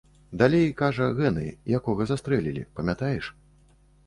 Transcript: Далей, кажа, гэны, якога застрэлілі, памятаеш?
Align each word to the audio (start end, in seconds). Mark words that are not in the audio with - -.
Далей, 0.41 0.63
кажа, 0.79 1.09
гэны, 1.19 1.43
якога 1.81 2.03
застрэлілі, 2.13 2.65
памятаеш? 2.81 3.31